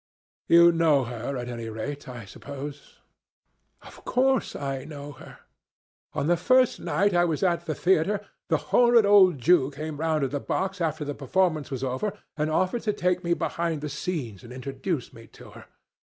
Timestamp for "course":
4.03-4.55